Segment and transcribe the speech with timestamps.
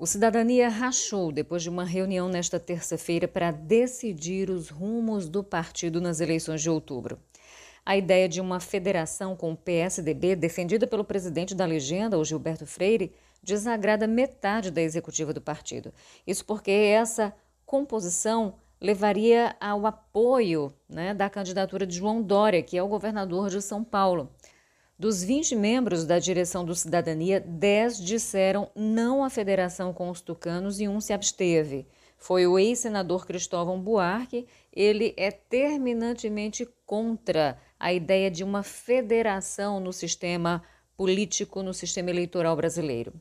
[0.00, 6.00] O Cidadania rachou depois de uma reunião nesta terça-feira para decidir os rumos do partido
[6.00, 7.18] nas eleições de outubro.
[7.84, 12.64] A ideia de uma federação com o PSDB, defendida pelo presidente da legenda, o Gilberto
[12.64, 15.92] Freire, desagrada metade da executiva do partido.
[16.24, 17.34] Isso porque essa
[17.66, 23.60] composição levaria ao apoio né, da candidatura de João Dória, que é o governador de
[23.60, 24.30] São Paulo.
[24.98, 30.80] Dos 20 membros da direção do Cidadania, 10 disseram não à federação com os tucanos
[30.80, 31.86] e um se absteve.
[32.16, 34.44] Foi o ex-senador Cristóvão Buarque.
[34.72, 40.64] Ele é terminantemente contra a ideia de uma federação no sistema
[40.96, 43.14] político, no sistema eleitoral brasileiro.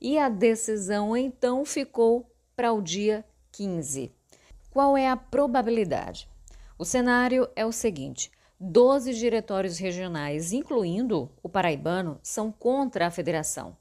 [0.00, 4.10] E a decisão então ficou para o dia 15.
[4.70, 6.26] Qual é a probabilidade?
[6.78, 8.30] O cenário é o seguinte:
[8.62, 13.74] 12 diretórios regionais, incluindo o paraibano, são contra a federação,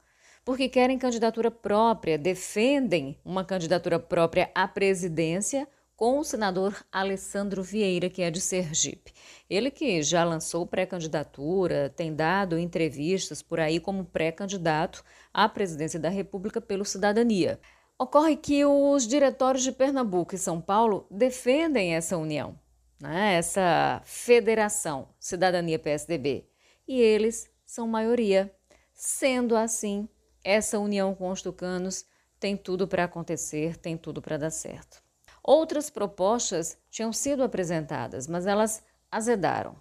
[0.45, 8.09] porque querem candidatura própria, defendem uma candidatura própria à presidência com o senador Alessandro Vieira,
[8.09, 9.11] que é de Sergipe.
[9.49, 16.07] Ele que já lançou pré-candidatura, tem dado entrevistas por aí como pré-candidato à presidência da
[16.07, 17.59] República pelo Cidadania.
[17.99, 22.57] Ocorre que os diretórios de Pernambuco e São Paulo defendem essa união
[22.99, 26.47] né, essa federação Cidadania PSDB.
[26.87, 28.53] E eles são maioria.
[28.93, 30.09] Sendo assim,
[30.43, 32.05] essa união com os tucanos
[32.39, 35.01] tem tudo para acontecer, tem tudo para dar certo.
[35.43, 39.75] Outras propostas tinham sido apresentadas, mas elas azedaram.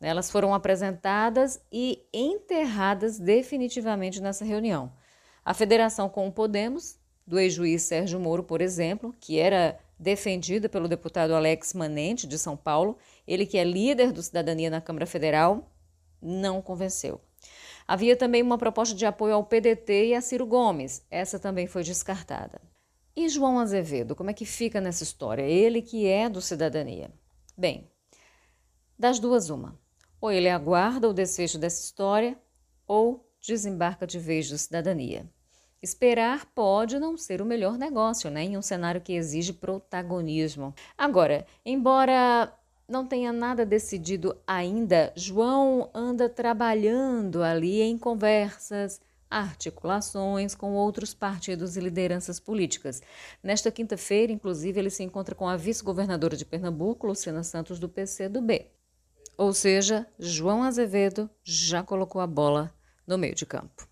[0.00, 4.92] Elas foram apresentadas e enterradas definitivamente nessa reunião.
[5.44, 10.88] A federação com o Podemos, do ex-juiz Sérgio Moro, por exemplo, que era defendida pelo
[10.88, 12.96] deputado Alex Manente, de São Paulo,
[13.28, 15.70] ele que é líder do Cidadania na Câmara Federal,
[16.22, 17.20] não convenceu.
[17.86, 21.82] Havia também uma proposta de apoio ao PDT e a Ciro Gomes, essa também foi
[21.82, 22.60] descartada.
[23.14, 25.42] E João Azevedo, como é que fica nessa história?
[25.42, 27.10] Ele que é do Cidadania.
[27.56, 27.90] Bem,
[28.98, 29.78] das duas, uma.
[30.18, 32.38] Ou ele aguarda o desfecho dessa história,
[32.86, 35.28] ou desembarca de vez do Cidadania.
[35.82, 38.44] Esperar pode não ser o melhor negócio, né?
[38.44, 40.74] Em um cenário que exige protagonismo.
[40.96, 42.52] Agora, embora
[42.86, 51.76] não tenha nada decidido ainda, João anda trabalhando ali em conversas, articulações com outros partidos
[51.76, 53.00] e lideranças políticas.
[53.42, 58.66] Nesta quinta-feira, inclusive, ele se encontra com a vice-governadora de Pernambuco, Luciana Santos, do PCdoB.
[59.38, 62.74] Ou seja, João Azevedo já colocou a bola
[63.06, 63.89] no meio de campo.